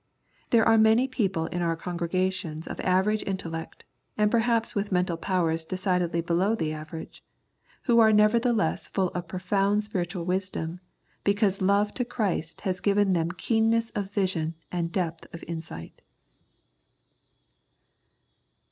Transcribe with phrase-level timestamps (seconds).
[0.49, 3.83] There are many people in our congregations of average in tellect,
[4.17, 7.23] and perhaps with mental powers decidedly below the average,
[7.83, 10.79] who are nevertheless full of profound spiritual wisdom
[11.23, 16.01] because love to Christ has given them keenness of vision and depth of insight.